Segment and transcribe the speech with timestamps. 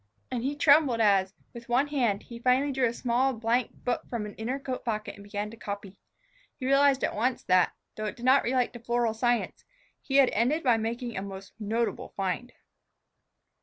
[0.31, 4.25] And he trembled as, with one hand, he finally drew a small blank book from
[4.25, 5.99] an inner coat pocket and began to copy.
[6.57, 9.63] He realized at once that, though it did not relate to floral science,
[10.01, 12.51] he had ended by making a most notable find.